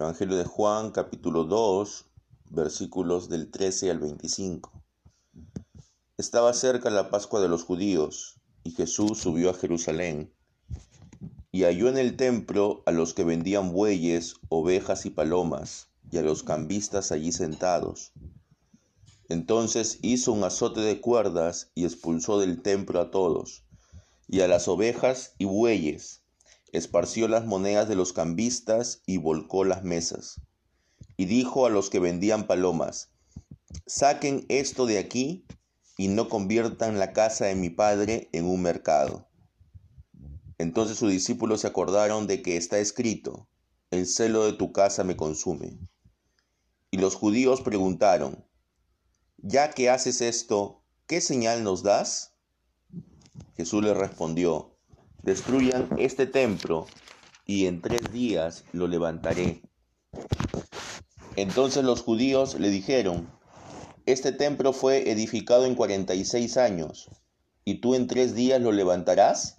[0.00, 2.06] Evangelio de Juan, capítulo 2,
[2.52, 4.72] versículos del 13 al 25.
[6.16, 10.32] Estaba cerca la Pascua de los judíos, y Jesús subió a Jerusalén,
[11.52, 16.22] y halló en el templo a los que vendían bueyes, ovejas y palomas, y a
[16.22, 18.12] los cambistas allí sentados.
[19.28, 23.64] Entonces hizo un azote de cuerdas y expulsó del templo a todos,
[24.28, 26.19] y a las ovejas y bueyes,
[26.72, 30.40] esparció las monedas de los cambistas y volcó las mesas.
[31.16, 33.12] Y dijo a los que vendían palomas,
[33.86, 35.44] saquen esto de aquí
[35.96, 39.28] y no conviertan la casa de mi padre en un mercado.
[40.58, 43.48] Entonces sus discípulos se acordaron de que está escrito,
[43.90, 45.78] el celo de tu casa me consume.
[46.90, 48.46] Y los judíos preguntaron,
[49.38, 52.34] ya que haces esto, ¿qué señal nos das?
[53.56, 54.69] Jesús les respondió,
[55.22, 56.86] destruyan este templo
[57.46, 59.62] y en tres días lo levantaré.
[61.36, 63.30] Entonces los judíos le dijeron,
[64.06, 67.10] este templo fue edificado en cuarenta y seis años,
[67.64, 69.56] ¿y tú en tres días lo levantarás?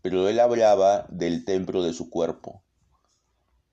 [0.00, 2.62] Pero él hablaba del templo de su cuerpo.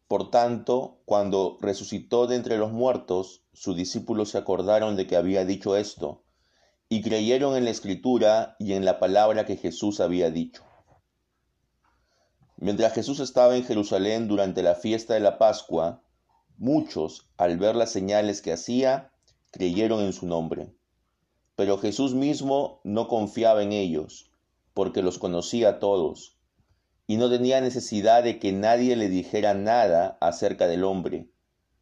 [0.08, 5.45] Por tanto, cuando resucitó de entre los muertos, sus discípulos se acordaron de que había
[5.45, 6.25] dicho esto
[6.89, 10.64] y creyeron en la escritura y en la palabra que Jesús había dicho.
[12.58, 16.02] Mientras Jesús estaba en Jerusalén durante la fiesta de la Pascua,
[16.58, 19.11] muchos, al ver las señales que hacía,
[19.52, 20.73] creyeron en su nombre.
[21.56, 24.31] Pero Jesús mismo no confiaba en ellos,
[24.73, 26.38] porque los conocía todos,
[27.08, 31.30] y no tenía necesidad de que nadie le dijera nada acerca del hombre,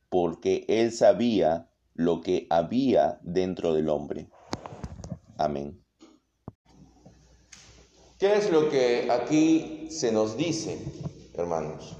[0.09, 4.29] porque él sabía lo que había dentro del hombre.
[5.37, 5.83] Amén.
[8.19, 10.79] ¿Qué es lo que aquí se nos dice,
[11.33, 11.97] hermanos?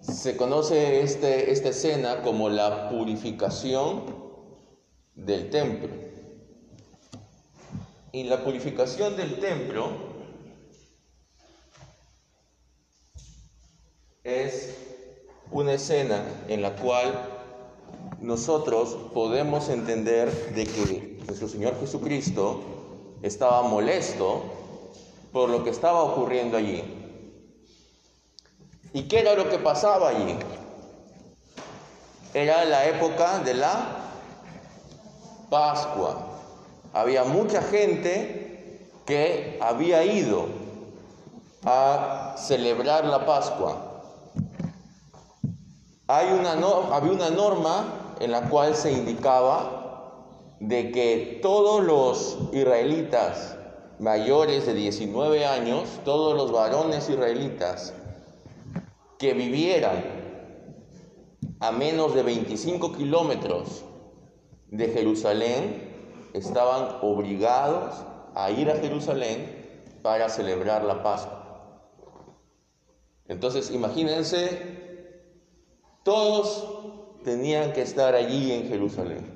[0.00, 4.04] Se conoce este, esta escena como la purificación
[5.16, 5.88] del templo.
[8.12, 9.88] Y la purificación del templo
[14.22, 14.76] es
[15.50, 17.35] una escena en la cual
[18.26, 22.60] nosotros podemos entender de que nuestro Señor Jesucristo
[23.22, 24.42] estaba molesto
[25.32, 26.82] por lo que estaba ocurriendo allí.
[28.92, 30.36] ¿Y qué era lo que pasaba allí?
[32.34, 33.96] Era la época de la
[35.48, 36.26] Pascua.
[36.94, 40.46] Había mucha gente que había ido
[41.64, 44.02] a celebrar la Pascua.
[46.08, 46.54] Hay una
[46.92, 49.86] había una norma en la cual se indicaba
[50.60, 53.56] de que todos los israelitas
[53.98, 57.94] mayores de 19 años, todos los varones israelitas
[59.18, 60.04] que vivieran
[61.60, 63.84] a menos de 25 kilómetros
[64.70, 67.94] de Jerusalén, estaban obligados
[68.34, 69.66] a ir a Jerusalén
[70.02, 71.46] para celebrar la Pascua.
[73.28, 75.06] Entonces, imagínense,
[76.02, 76.75] todos
[77.26, 79.26] tenían que estar allí en Jerusalén.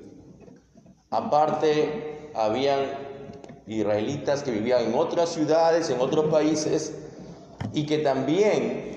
[1.10, 2.78] Aparte, habían
[3.66, 6.94] israelitas que vivían en otras ciudades, en otros países,
[7.72, 8.94] y que también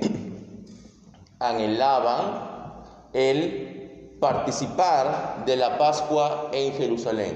[1.40, 2.84] anhelaban
[3.14, 7.34] el participar de la Pascua en Jerusalén.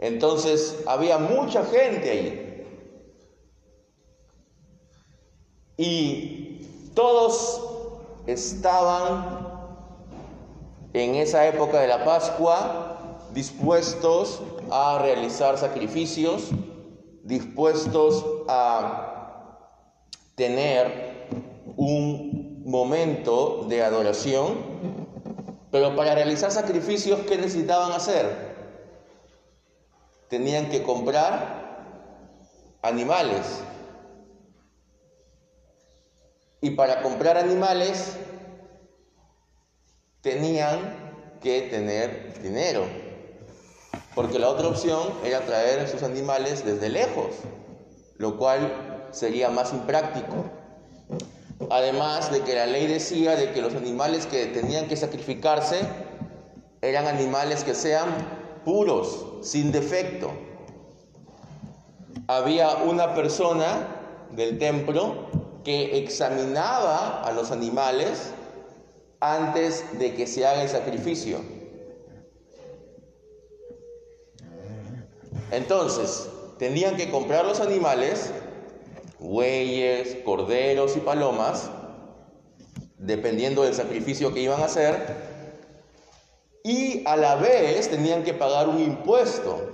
[0.00, 2.40] Entonces había mucha gente allí.
[5.76, 7.62] Y todos
[8.26, 9.43] estaban
[10.94, 14.40] en esa época de la Pascua dispuestos
[14.70, 16.50] a realizar sacrificios,
[17.24, 19.58] dispuestos a
[20.36, 21.26] tener
[21.76, 24.54] un momento de adoración,
[25.72, 28.54] pero para realizar sacrificios, ¿qué necesitaban hacer?
[30.28, 31.98] Tenían que comprar
[32.82, 33.62] animales.
[36.60, 38.16] Y para comprar animales
[40.24, 42.86] tenían que tener dinero,
[44.14, 47.26] porque la otra opción era traer sus animales desde lejos,
[48.16, 50.46] lo cual sería más impráctico.
[51.70, 55.80] Además de que la ley decía de que los animales que tenían que sacrificarse
[56.80, 58.08] eran animales que sean
[58.64, 60.30] puros, sin defecto.
[62.28, 63.88] Había una persona
[64.30, 65.28] del templo
[65.64, 68.32] que examinaba a los animales
[69.20, 71.38] antes de que se haga el sacrificio.
[75.50, 76.28] Entonces,
[76.58, 78.32] tenían que comprar los animales,
[79.18, 81.70] bueyes, corderos y palomas,
[82.98, 85.34] dependiendo del sacrificio que iban a hacer,
[86.62, 89.70] y a la vez tenían que pagar un impuesto,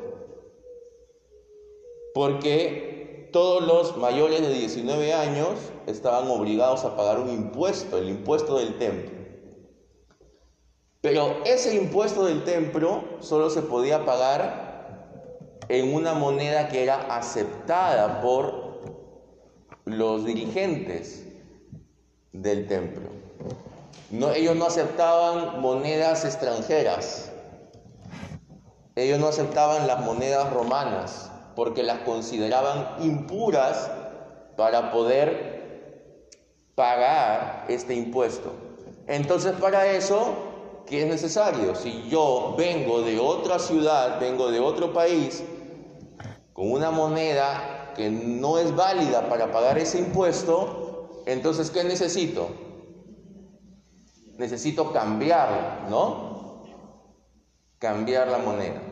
[2.14, 5.50] porque todos los mayores de 19 años
[5.86, 9.19] estaban obligados a pagar un impuesto, el impuesto del templo.
[11.00, 14.70] Pero ese impuesto del templo solo se podía pagar
[15.69, 18.81] en una moneda que era aceptada por
[19.85, 21.25] los dirigentes
[22.32, 23.08] del templo.
[24.11, 27.31] No, ellos no aceptaban monedas extranjeras.
[28.96, 33.91] Ellos no aceptaban las monedas romanas porque las consideraban impuras
[34.56, 35.61] para poder
[36.75, 38.53] pagar este impuesto.
[39.06, 40.50] Entonces para eso,
[40.90, 41.76] ¿qué es necesario?
[41.76, 45.42] Si yo vengo de otra ciudad, vengo de otro país,
[46.52, 52.48] con una moneda que no es válida para pagar ese impuesto, entonces ¿qué necesito?
[54.37, 56.64] Necesito cambiarla, ¿no?
[57.78, 58.82] Cambiar la moneda.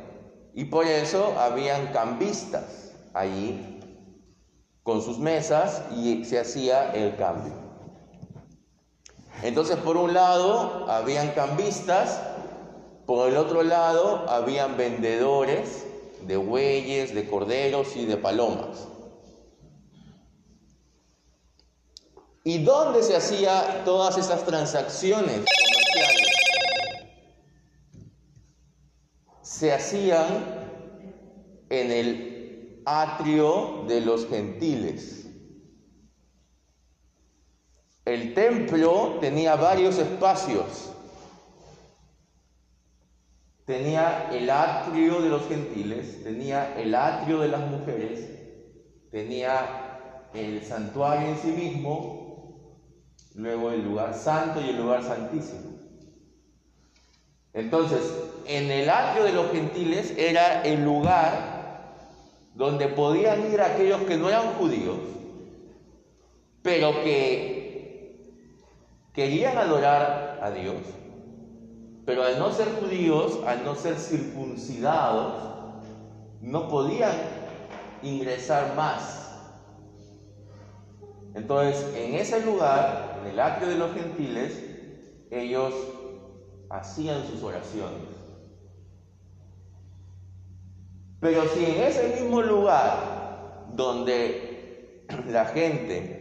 [0.55, 3.81] Y por eso habían cambistas allí
[4.85, 7.68] con sus mesas y se hacía el cambio.
[9.43, 12.21] Entonces, por un lado, habían cambistas,
[13.07, 15.87] por el otro lado, habían vendedores
[16.27, 18.89] de bueyes, de corderos y de palomas.
[22.45, 26.29] ¿Y dónde se hacía todas esas transacciones comerciales?
[29.43, 30.27] Se hacían
[31.71, 35.28] en el atrio de los gentiles.
[38.09, 40.95] El templo tenía varios espacios.
[43.67, 48.31] Tenía el atrio de los gentiles, tenía el atrio de las mujeres,
[49.11, 52.79] tenía el santuario en sí mismo
[53.35, 55.79] luego el lugar santo y el lugar santísimo.
[57.53, 58.01] Entonces,
[58.47, 61.93] en el atrio de los gentiles era el lugar
[62.55, 64.97] donde podían ir aquellos que no eran judíos,
[66.63, 67.58] pero que
[69.19, 70.77] querían adorar a Dios,
[72.07, 75.35] pero al no ser judíos, al no ser circuncidados,
[76.41, 77.17] no podían
[78.03, 79.19] ingresar más
[81.39, 84.61] entonces, en ese lugar, en el atrio de los gentiles,
[85.31, 85.73] ellos
[86.69, 88.09] hacían sus oraciones.
[91.21, 96.18] Pero si en ese mismo lugar donde la gente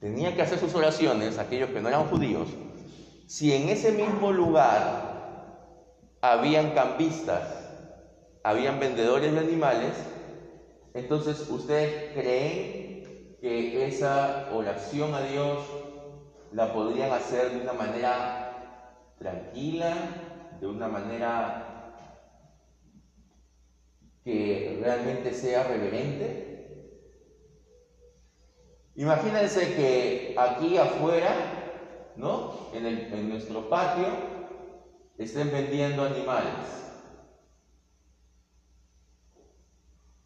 [0.00, 2.48] tenía que hacer sus oraciones, aquellos que no eran judíos,
[3.26, 5.08] si en ese mismo lugar
[6.20, 7.70] habían cambistas,
[8.42, 9.92] habían vendedores de animales,
[10.94, 15.58] entonces ustedes creen que esa oración a Dios
[16.52, 18.48] la podrían hacer de una manera
[19.18, 19.92] tranquila,
[20.60, 21.68] de una manera
[24.24, 26.57] que realmente sea reverente.
[29.04, 31.32] Imagínense que aquí afuera,
[32.16, 32.32] ¿no?
[32.72, 34.08] En, en nuestro patio,
[35.16, 36.64] estén vendiendo animales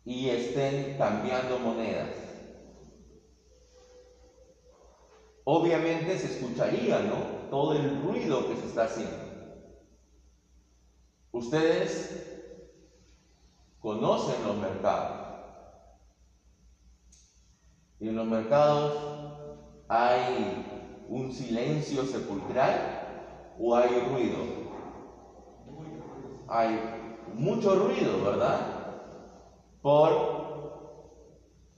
[0.04, 2.32] y estén cambiando monedas.
[5.44, 7.48] obviamente se escucharía, ¿no?
[7.50, 9.28] Todo el ruido que se está haciendo.
[11.32, 11.92] Ustedes
[13.80, 15.21] conocen los mercados.
[18.02, 18.94] Y en los mercados
[19.86, 20.66] hay
[21.08, 24.38] un silencio sepulcral o hay ruido.
[26.48, 26.80] Hay
[27.34, 28.58] mucho ruido, ¿verdad?
[29.82, 30.42] Por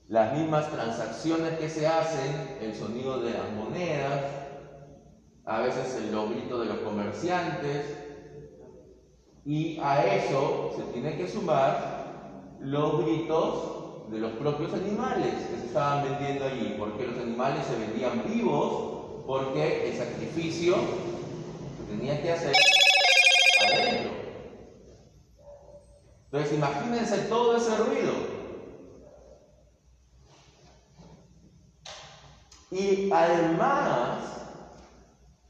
[0.08, 4.24] las mismas transacciones que se hacen, el sonido de las monedas,
[5.44, 7.98] a veces el grito de los comerciantes,
[9.44, 15.66] y a eso se tiene que sumar los gritos de los propios animales que se
[15.66, 20.74] estaban vendiendo allí, porque los animales se vendían vivos, porque el sacrificio
[21.76, 22.54] se tenía que hacer
[23.66, 24.12] adentro.
[26.26, 28.12] Entonces imagínense todo ese ruido.
[32.70, 34.48] Y además,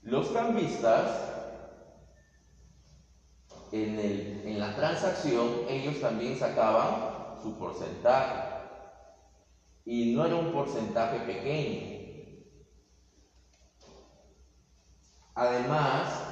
[0.03, 1.25] los cambistas,
[3.73, 8.44] en, la transacción, ellos también sacaban su porcentaje.
[9.87, 11.83] Y no era un porcentaje pequeño.
[15.35, 16.25] Además,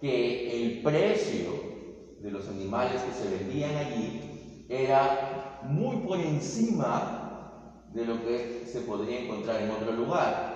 [0.00, 1.72] que el precio
[2.18, 4.20] de los animales que se vendían allí
[4.68, 7.38] era muy por encima
[7.86, 10.54] de lo que se podría encontrar en otro lugar.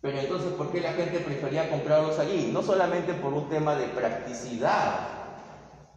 [0.00, 2.46] Pero entonces, ¿por qué la gente prefería comprarlos allí?
[2.46, 5.08] No solamente por un tema de practicidad,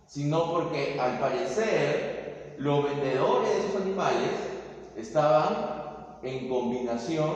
[0.05, 2.09] sino porque al parecer
[2.55, 4.56] los vendedores de esos animales
[4.97, 7.29] estaban en combinación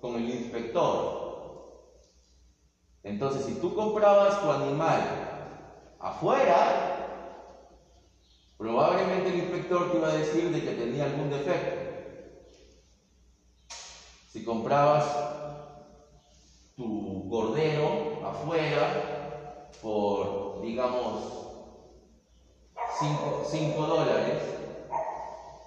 [0.00, 1.20] con el inspector.
[3.02, 6.96] Entonces, si tú comprabas tu animal afuera,
[8.56, 11.80] probablemente el inspector te iba a decir de que tenía algún defecto.
[14.26, 15.04] Si comprabas
[16.76, 21.36] tu cordero afuera por, digamos,
[22.98, 24.59] 5 dólares,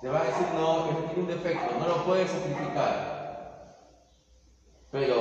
[0.04, 3.78] te va a decir, no, que tiene un defecto, no lo puedes sacrificar.
[4.92, 5.14] Pero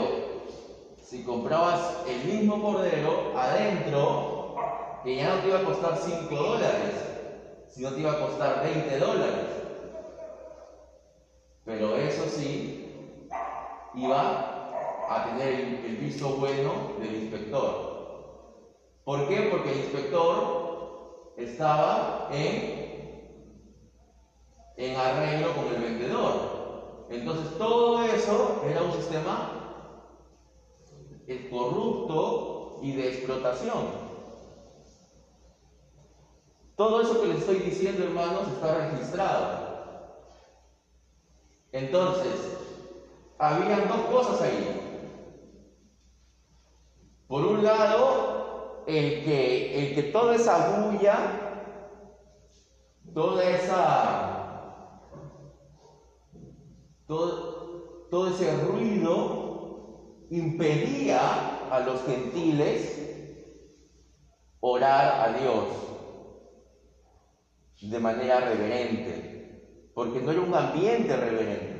[1.00, 4.56] si comprabas el mismo cordero adentro,
[5.04, 6.94] que ya no te iba a costar 5 dólares,
[7.68, 9.46] sino te iba a costar 20 dólares.
[11.64, 13.28] Pero eso sí,
[13.94, 14.66] iba
[15.08, 18.72] a tener el, visto bueno del inspector.
[19.04, 19.42] ¿Por qué?
[19.48, 22.81] Porque el inspector estaba en,
[24.76, 27.06] en arreglo con el vendedor.
[27.10, 29.62] Entonces todo eso era un sistema
[31.52, 33.86] corrupto y de explotación.
[36.76, 39.72] Todo eso que les estoy diciendo, hermanos, está registrado.
[41.70, 42.34] Entonces,
[43.38, 44.78] habían dos cosas ahí.
[47.28, 51.16] Por un lado, el que, el que toda esa bulla,
[53.14, 54.31] toda esa,
[57.06, 62.98] todo, todo ese ruido impedía a los gentiles
[64.60, 65.64] orar a Dios
[67.82, 71.72] de manera reverente, porque no era un ambiente reverente.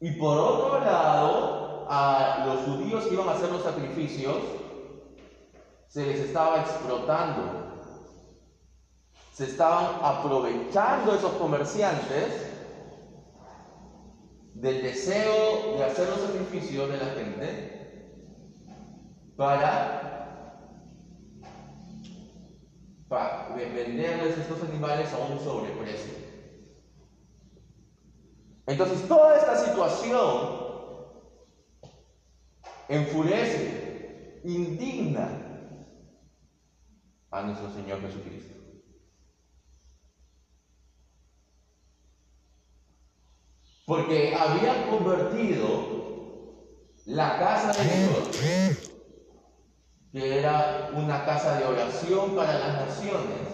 [0.00, 4.36] Y por otro lado, a los judíos que iban a hacer los sacrificios,
[5.88, 7.66] se les estaba explotando.
[9.32, 12.45] Se estaban aprovechando esos comerciantes
[14.60, 17.76] del deseo de hacer los sacrificios de la gente
[19.36, 20.72] para,
[23.06, 26.14] para venderles estos animales a un sobreprecio.
[28.66, 30.66] Entonces toda esta situación
[32.88, 35.28] enfurece, indigna
[37.30, 38.65] a nuestro Señor Jesucristo.
[43.86, 45.96] Porque habían convertido
[47.04, 48.36] la casa de Dios,
[50.10, 53.46] que era una casa de oración para las naciones,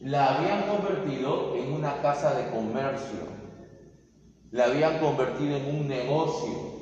[0.00, 3.28] la habían convertido en una casa de comercio,
[4.50, 6.78] la habían convertido en un negocio.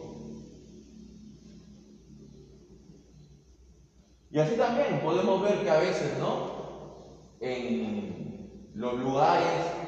[4.31, 7.37] Y así también podemos ver que a veces, ¿no?
[7.41, 9.86] En los lugares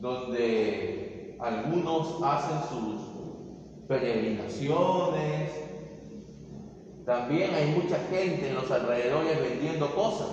[0.00, 5.52] donde algunos hacen sus peregrinaciones,
[7.04, 10.28] también hay mucha gente en los alrededores vendiendo cosas.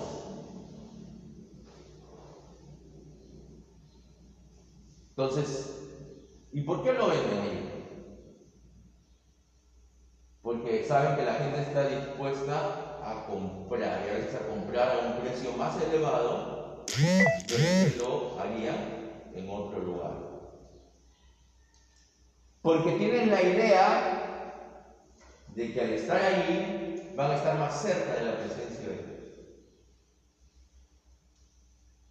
[5.10, 5.90] Entonces,
[6.52, 7.64] ¿y por qué lo venden ahí?
[10.40, 15.08] Porque saben que la gente está dispuesta a comprar, y a veces a comprar a
[15.08, 18.97] un precio más elevado de lo que lo harían
[19.38, 20.12] en otro lugar.
[22.62, 24.18] Porque tienen la idea
[25.54, 29.18] de que al estar ahí van a estar más cerca de la presencia de Dios.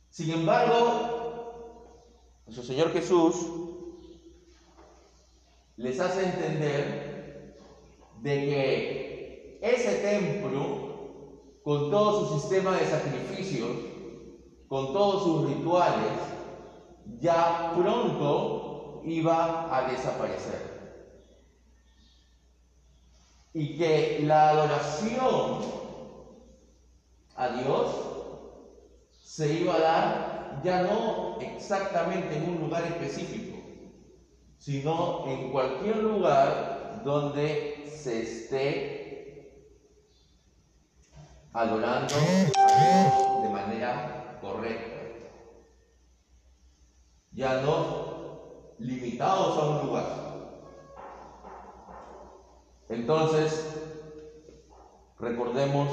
[0.10, 2.04] Sin embargo,
[2.46, 3.36] nuestro Señor Jesús
[5.76, 7.56] les hace entender
[8.22, 13.70] de que ese templo, con todo su sistema de sacrificios,
[14.68, 16.37] con todos sus rituales,
[17.20, 20.78] ya pronto iba a desaparecer.
[23.54, 25.62] Y que la adoración
[27.36, 27.96] a Dios
[29.24, 33.58] se iba a dar ya no exactamente en un lugar específico,
[34.58, 39.68] sino en cualquier lugar donde se esté
[41.54, 42.14] adorando
[43.44, 44.97] de manera correcta.
[47.38, 50.06] Ya no limitados a un lugar.
[52.90, 53.76] Entonces,
[55.20, 55.88] recordemos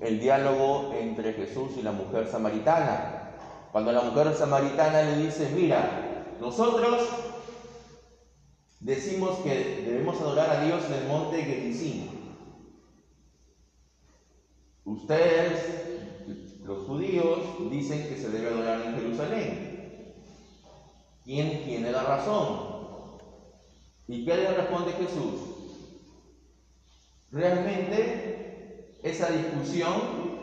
[0.00, 3.34] el diálogo entre Jesús y la mujer samaritana.
[3.72, 7.10] Cuando la mujer samaritana le dice, mira, nosotros
[8.80, 12.08] decimos que debemos adorar a Dios en el monte Gerizim.
[14.86, 17.38] Ustedes, los judíos,
[17.70, 19.65] dicen que se debe adorar en Jerusalén.
[21.26, 22.76] ¿Quién tiene la razón?
[24.06, 25.40] ¿Y qué le responde Jesús?
[27.32, 30.36] Realmente esa discusión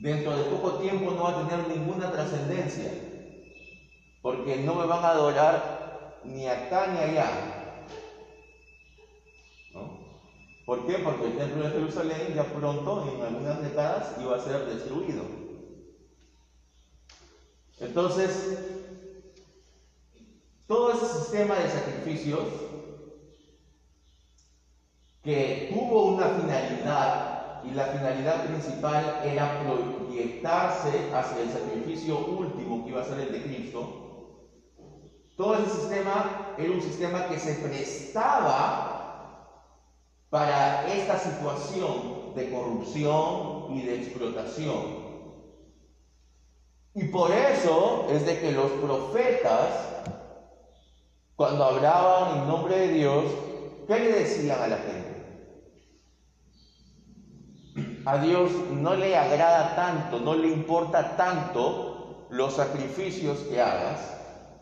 [0.00, 2.90] dentro de poco tiempo no va a tener ninguna trascendencia,
[4.20, 7.30] porque no me van a adorar ni acá ni allá.
[10.66, 10.94] ¿Por qué?
[10.98, 15.24] Porque el templo de Jerusalén ya pronto, en algunas décadas, iba a ser destruido.
[17.78, 18.71] Entonces,
[20.72, 22.44] todo ese sistema de sacrificios
[25.22, 32.90] que tuvo una finalidad y la finalidad principal era proyectarse hacia el sacrificio último que
[32.90, 34.40] iba a ser el de Cristo,
[35.36, 39.52] todo ese sistema era un sistema que se prestaba
[40.30, 45.02] para esta situación de corrupción y de explotación.
[46.94, 49.91] Y por eso es de que los profetas,
[51.42, 53.24] cuando hablaban en nombre de Dios,
[53.88, 55.12] ¿qué le decían a la gente?
[58.04, 64.16] a Dios no le agrada tanto, no le importa tanto los sacrificios que hagas,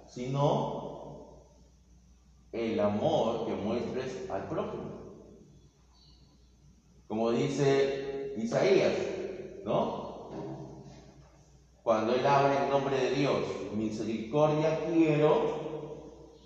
[0.09, 1.45] sino
[2.51, 5.35] el amor que muestres al prójimo.
[7.09, 8.95] Como dice Isaías,
[9.67, 10.81] ¿no?
[11.83, 13.43] Cuando él habla en nombre de Dios,
[13.75, 15.60] misericordia quiero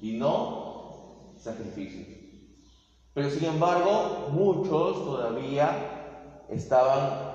[0.01, 2.09] y no sacrificios.
[3.15, 7.35] Pero sin embargo, muchos todavía estaban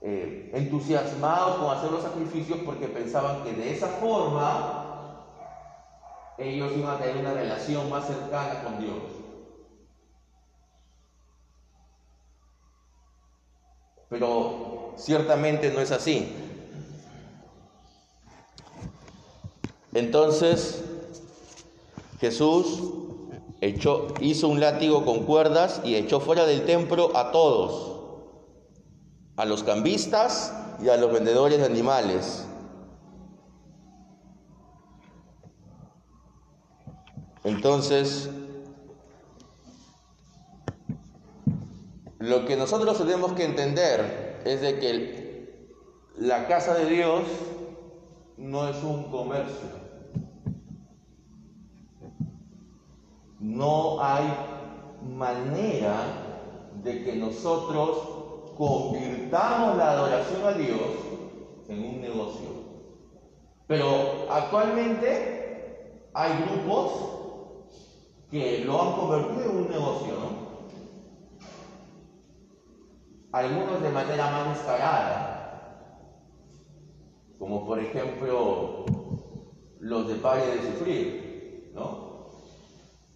[0.00, 4.84] eh, entusiasmados con hacer los sacrificios porque pensaban que de esa forma
[6.38, 9.02] ellos iban a tener una relación más cercana con Dios.
[14.08, 16.36] Pero ciertamente no es así.
[19.92, 20.93] Entonces
[22.24, 22.82] Jesús
[24.20, 28.00] hizo un látigo con cuerdas y echó fuera del templo a todos
[29.36, 32.46] a los cambistas y a los vendedores de animales.
[37.42, 38.30] Entonces,
[42.20, 45.68] lo que nosotros tenemos que entender es de que
[46.16, 47.22] la casa de Dios
[48.38, 49.83] no es un comercio.
[53.44, 54.24] No hay
[55.02, 55.96] manera
[56.82, 57.98] de que nosotros
[58.56, 60.80] convirtamos la adoración a Dios
[61.68, 62.48] en un negocio.
[63.66, 66.92] Pero actualmente hay grupos
[68.30, 70.44] que lo han convertido en un negocio, ¿no?
[73.30, 76.00] Algunos de manera más descarada,
[77.38, 78.86] como por ejemplo
[79.80, 82.03] los de Padre de Sufrir, ¿no?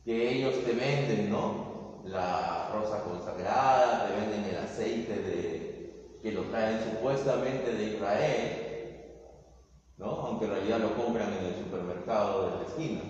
[0.09, 2.01] Que ellos te venden, ¿no?
[2.05, 9.13] la rosa consagrada, te venden el aceite de, que lo traen supuestamente de Israel,
[9.99, 10.07] ¿no?
[10.07, 13.03] aunque en realidad lo compran en el supermercado de la esquina.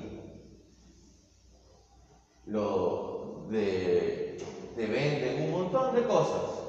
[2.46, 4.36] Lo de,
[4.74, 6.64] te venden un montón de cosas.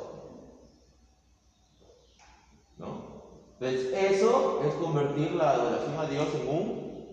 [2.77, 3.33] ¿no?
[3.59, 7.09] Entonces, eso es convertir la adoración a Dios en un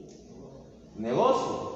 [0.97, 1.67] negocio.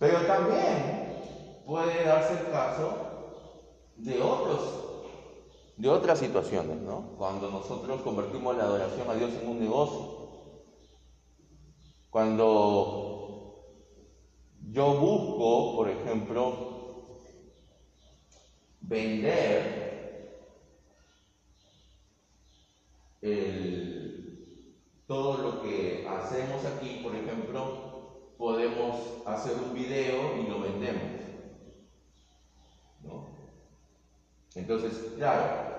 [0.00, 3.42] Pero también puede darse el caso
[3.96, 4.60] de otros,
[5.80, 7.14] de otras situaciones, ¿no?
[7.16, 10.20] Cuando nosotros convertimos la adoración a Dios en un negocio.
[12.10, 13.64] Cuando
[14.68, 17.16] yo busco, por ejemplo,
[18.82, 19.80] vender
[25.06, 31.20] todo lo que hacemos aquí, por ejemplo, podemos hacer un video y lo vendemos.
[33.02, 33.26] ¿no?
[34.54, 35.70] Entonces, claro,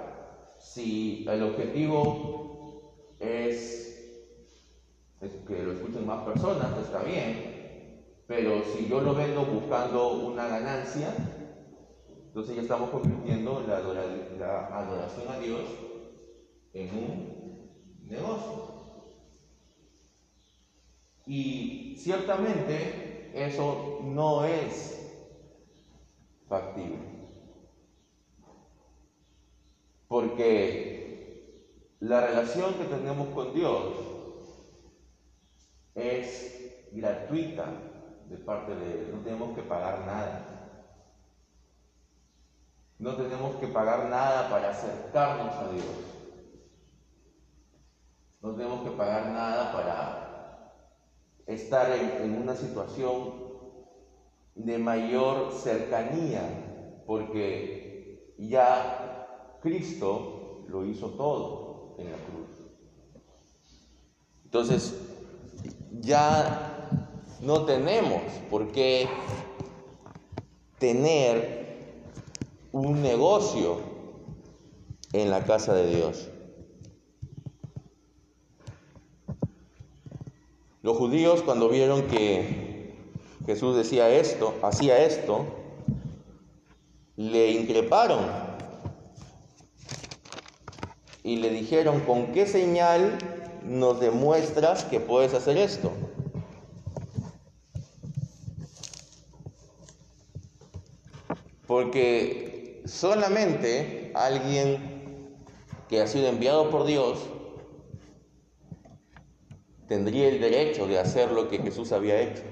[0.60, 3.98] si el objetivo es,
[5.20, 11.14] que lo escuchen más personas, está bien, pero si yo lo vendo buscando una ganancia,
[12.28, 15.70] entonces ya estamos convirtiendo la, adoración a Dios
[16.74, 18.72] en un negocio.
[21.28, 24.98] Y ciertamente eso no es
[26.48, 27.11] factible.
[30.12, 31.24] Porque
[32.02, 33.96] la relación que tenemos con Dios
[35.96, 37.68] es gratuita
[38.28, 40.50] de parte de Él, no tenemos que pagar nada.
[43.00, 45.86] No tenemos que pagar nada para acercarnos a Dios.
[48.42, 50.76] No tenemos que pagar nada para
[51.48, 53.34] estar en, una situación
[54.56, 59.21] de mayor cercanía, porque ya
[59.62, 62.50] Cristo lo hizo todo en la cruz.
[64.44, 64.96] Entonces,
[66.02, 66.90] ya
[67.42, 69.08] no tenemos por qué
[70.80, 71.62] tener
[72.72, 73.78] un negocio
[75.14, 76.30] en la casa de Dios.
[80.82, 82.96] Los judíos cuando vieron que
[83.46, 85.46] Jesús decía esto, hacía esto,
[87.16, 88.51] le increparon
[91.24, 93.18] y le dijeron, ¿con qué señal
[93.64, 95.92] nos demuestras que puedes hacer esto?
[101.68, 104.92] Porque solamente alguien
[105.88, 107.20] que ha sido enviado por Dios
[109.88, 112.44] tendría el derecho de hacer lo que Jesús había hecho.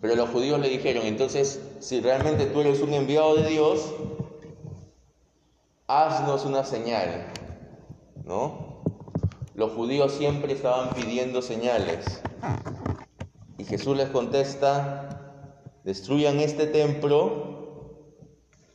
[0.00, 3.92] Pero los judíos le dijeron, entonces, si realmente tú eres un enviado de Dios,
[5.86, 7.26] haznos una señal,
[9.54, 12.22] Los judíos siempre estaban pidiendo señales.
[13.58, 15.44] Y Jesús les contesta,
[15.84, 17.52] destruyan este templo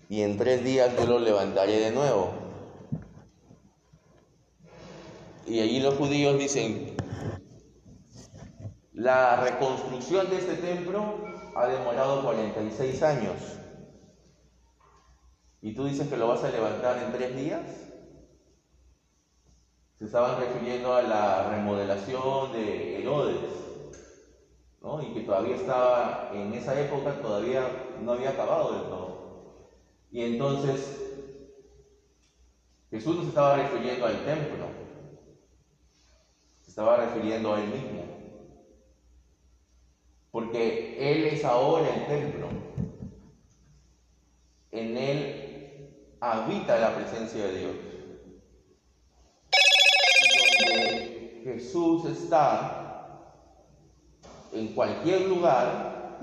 [0.09, 2.31] y en tres días yo lo levantaré de nuevo.
[5.47, 6.95] Y allí los judíos dicen,
[8.93, 11.23] la reconstrucción de este templo
[11.55, 13.35] ha demorado 46 años.
[15.61, 17.86] ¿Y tú dices que lo vas a levantar en tres días?
[19.97, 23.51] Se estaban refiriendo a la remodelación de Herodes,
[24.81, 25.01] ¿no?
[25.01, 27.67] y que todavía estaba, en esa época todavía
[28.01, 29.71] no había acabado del todo.
[30.11, 31.01] Y entonces
[32.91, 34.65] Jesús no se estaba refiriendo al templo,
[36.63, 38.17] se estaba refiriendo a él mismo
[40.37, 42.47] porque Él es ahora el templo.
[44.69, 47.75] En Él habita la presencia de Dios.
[50.59, 53.23] donde Jesús está,
[54.51, 56.19] en cualquier lugar,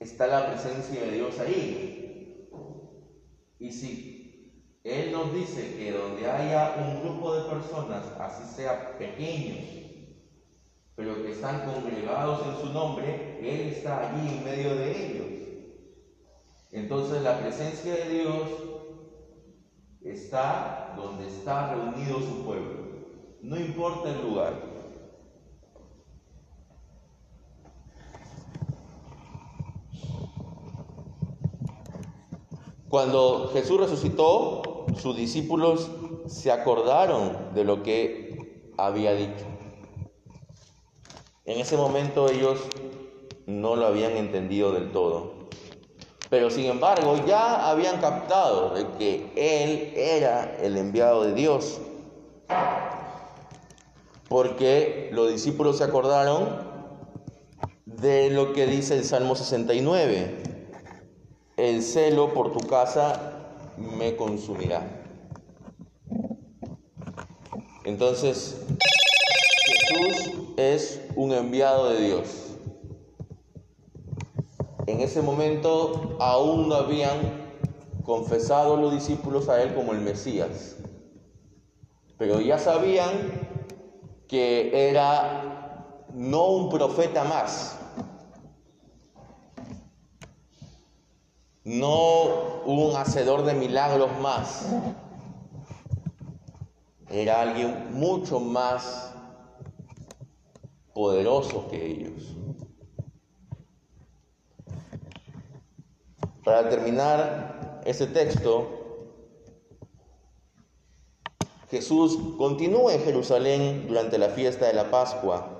[0.00, 2.50] está la presencia de Dios ahí.
[3.60, 9.64] Y si Él nos dice que donde haya un grupo de personas, así sea pequeños,
[10.96, 15.48] pero que están congregados en su nombre, Él está allí en medio de ellos.
[16.72, 18.48] Entonces la presencia de Dios
[20.02, 22.83] está donde está reunido su pueblo,
[23.44, 24.54] no importa el lugar.
[32.88, 35.90] Cuando Jesús resucitó, sus discípulos
[36.26, 39.44] se acordaron de lo que había dicho.
[41.44, 42.60] En ese momento ellos
[43.46, 45.34] no lo habían entendido del todo.
[46.30, 51.80] Pero sin embargo ya habían captado de que Él era el enviado de Dios.
[54.34, 56.58] Porque los discípulos se acordaron
[57.86, 60.42] de lo que dice el Salmo 69.
[61.56, 63.32] El celo por tu casa
[63.78, 65.04] me consumirá.
[67.84, 68.60] Entonces,
[69.66, 72.56] Jesús es un enviado de Dios.
[74.88, 77.20] En ese momento aún no habían
[78.02, 80.78] confesado los discípulos a él como el Mesías,
[82.18, 83.43] pero ya sabían
[84.28, 87.78] que era no un profeta más,
[91.64, 94.66] no un hacedor de milagros más,
[97.08, 99.14] era alguien mucho más
[100.92, 102.36] poderosos que ellos.
[106.44, 108.83] Para terminar ese texto,
[111.74, 115.50] Jesús continúa en Jerusalén durante la fiesta de la Pascua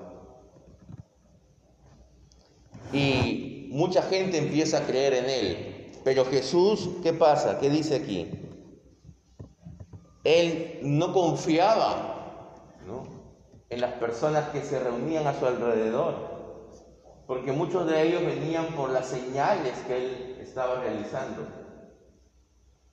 [2.93, 5.91] y mucha gente empieza a creer en él.
[6.05, 7.59] Pero Jesús, ¿qué pasa?
[7.59, 8.31] ¿Qué dice aquí?
[10.23, 12.53] Él no confiaba
[13.69, 16.15] en las personas que se reunían a su alrededor,
[17.27, 21.45] porque muchos de ellos venían por las señales que él estaba realizando.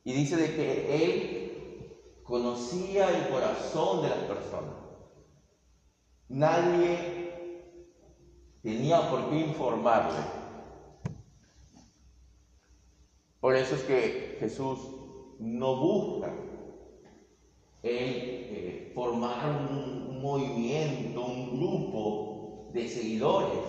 [0.02, 1.41] Y dice de que él
[2.32, 4.72] conocía el corazón de las personas.
[6.30, 7.28] Nadie
[8.62, 10.16] tenía por qué informarle.
[13.38, 14.78] Por eso es que Jesús
[15.40, 16.32] no busca
[17.82, 23.60] el eh, formar un movimiento, un grupo de seguidores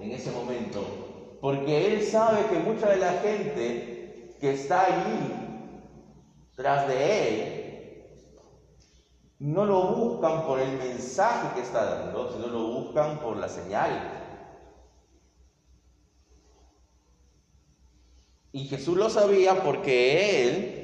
[0.00, 0.80] en ese momento,
[1.42, 5.30] porque Él sabe que mucha de la gente que está allí
[6.56, 7.57] tras de Él
[9.38, 14.18] no lo buscan por el mensaje que está dando, sino lo buscan por la señal.
[18.50, 20.78] Y Jesús lo sabía porque Él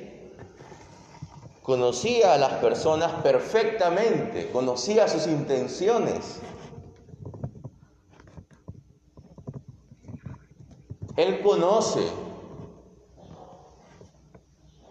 [1.63, 6.41] conocía a las personas perfectamente, conocía sus intenciones.
[11.17, 12.07] Él conoce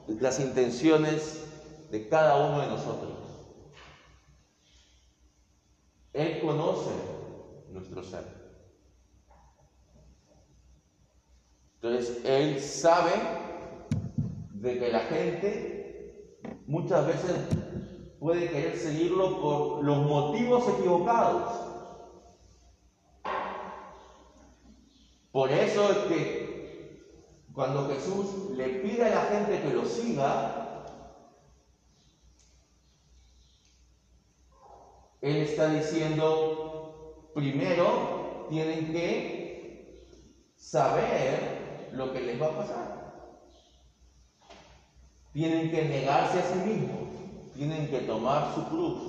[0.08, 1.44] las intenciones
[1.92, 3.23] de cada uno de nosotros.
[6.14, 6.92] Él conoce
[7.70, 8.24] nuestro ser.
[11.76, 13.12] Entonces, Él sabe
[14.54, 17.32] de que la gente muchas veces
[18.20, 21.74] puede querer seguirlo por los motivos equivocados.
[25.32, 26.44] Por eso es que
[27.54, 30.63] cuando Jesús le pide a la gente que lo siga,
[35.24, 40.06] Él está diciendo, primero tienen que
[40.58, 43.14] saber lo que les va a pasar.
[45.32, 47.08] Tienen que negarse a sí mismos,
[47.56, 49.02] tienen que tomar su cruz.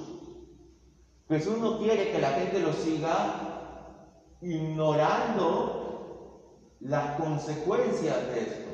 [1.29, 8.71] Jesús no quiere que la gente lo siga ignorando las consecuencias de esto.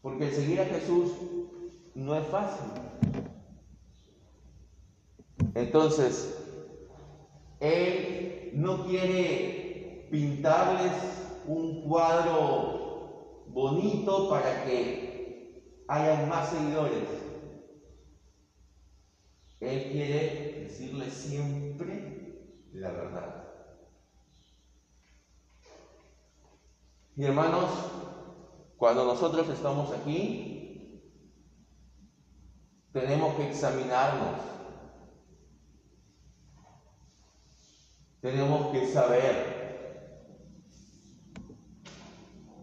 [0.00, 1.12] Porque seguir a Jesús
[1.94, 2.70] no es fácil.
[5.54, 6.36] Entonces,
[7.60, 10.92] Él no quiere pintarles
[11.46, 17.08] un cuadro bonito para que haya más seguidores.
[19.60, 22.04] Él quiere decirles siempre
[22.72, 23.44] la verdad.
[27.16, 27.70] Y hermanos,
[28.76, 31.00] cuando nosotros estamos aquí,
[32.92, 34.40] tenemos que examinarnos.
[38.24, 39.34] Tenemos que saber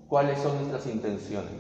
[0.08, 1.52] cuáles son nuestras intenciones.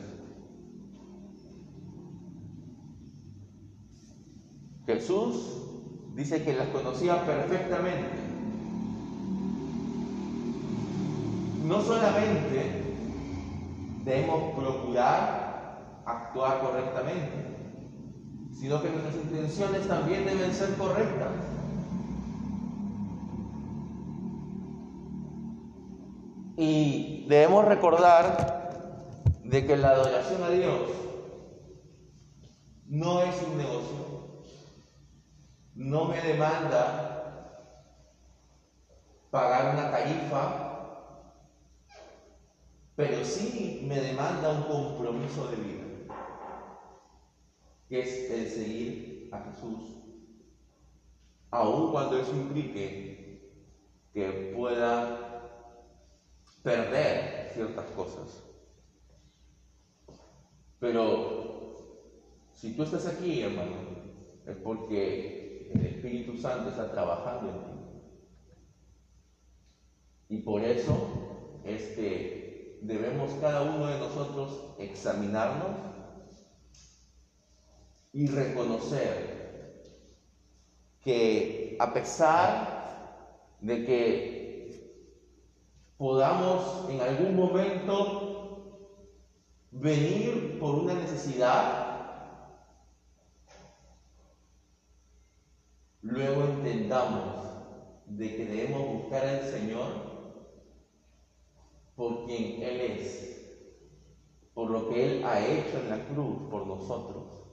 [4.87, 5.67] Jesús
[6.15, 8.09] dice que las conocía perfectamente.
[11.67, 12.83] No solamente
[14.03, 17.55] debemos procurar actuar correctamente,
[18.59, 21.50] sino que nuestras intenciones también deben ser correctas.
[26.63, 30.91] Y debemos recordar de que la adoración a Dios
[32.85, 34.43] no es un negocio,
[35.73, 37.71] no me demanda
[39.31, 40.67] pagar una tarifa
[42.95, 45.83] pero sí me demanda un compromiso de vida,
[47.89, 49.97] que es el seguir a Jesús,
[51.49, 53.49] aun cuando eso implique
[54.13, 55.30] que pueda
[56.63, 58.43] perder ciertas cosas.
[60.79, 61.75] Pero
[62.53, 63.75] si tú estás aquí, hermano,
[64.45, 67.71] es porque el Espíritu Santo está trabajando en ti.
[70.29, 75.77] Y por eso es que debemos cada uno de nosotros examinarnos
[78.13, 79.41] y reconocer
[81.03, 82.81] que a pesar
[83.61, 84.40] de que
[86.01, 88.89] podamos en algún momento
[89.69, 92.17] venir por una necesidad,
[96.01, 97.35] luego entendamos
[98.07, 99.89] de que debemos buscar al Señor
[101.95, 103.69] por quien Él es,
[104.55, 107.43] por lo que Él ha hecho en la cruz por nosotros.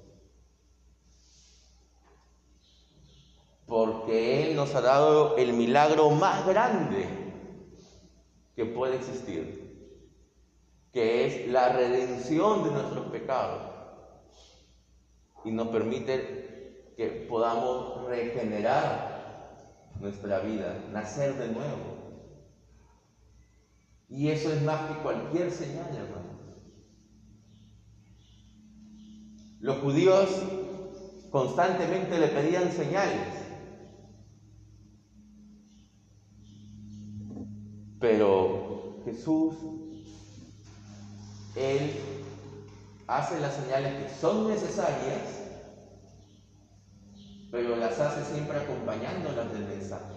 [3.67, 7.28] Porque Él nos ha dado el milagro más grande
[8.59, 10.03] que puede existir,
[10.93, 13.63] que es la redención de nuestros pecados
[15.45, 19.57] y nos permite que podamos regenerar
[20.01, 22.25] nuestra vida, nacer de nuevo.
[24.09, 26.41] Y eso es más que cualquier señal, hermano.
[29.61, 30.31] Los judíos
[31.31, 33.48] constantemente le pedían señales.
[38.01, 39.55] Pero Jesús,
[41.57, 41.93] Él
[43.09, 45.41] hace las señales que son necesarias,
[47.51, 50.15] pero las hace siempre acompañándolas del mensaje.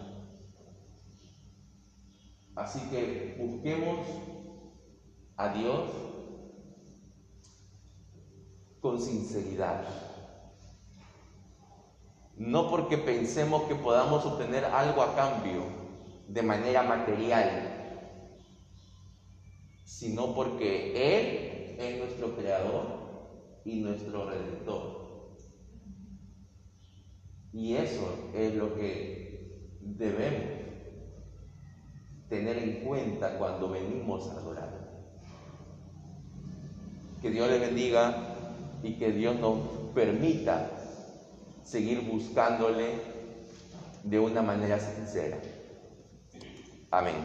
[2.56, 4.00] Así que busquemos
[5.38, 5.90] a Dios
[8.82, 9.86] con sinceridad.
[12.36, 15.81] No porque pensemos que podamos obtener algo a cambio
[16.28, 17.82] de manera material,
[19.86, 25.02] sino porque Él es nuestro creador y nuestro redentor.
[27.54, 30.62] Y eso es lo que debemos
[32.30, 34.70] tener en cuenta cuando venimos a adorar.
[37.22, 38.16] Que Dios le bendiga
[38.82, 39.60] y que Dios nos
[39.94, 40.72] permita
[41.64, 42.94] seguir buscándole
[44.04, 45.38] de una manera sincera.
[46.92, 47.16] Amén.